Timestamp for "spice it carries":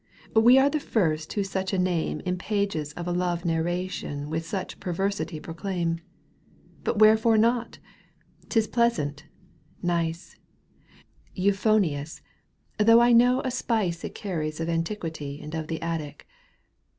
13.51-14.59